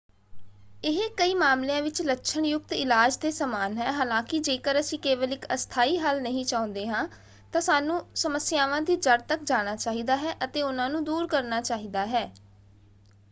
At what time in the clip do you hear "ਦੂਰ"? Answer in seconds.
11.03-11.27